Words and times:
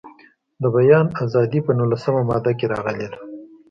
د 0.61 0.63
بیان 0.75 1.07
ازادي 1.23 1.59
په 1.65 1.71
نولسمه 1.79 2.21
ماده 2.29 2.51
کې 2.59 2.65
راغلې 2.73 3.07
ده. 3.13 3.19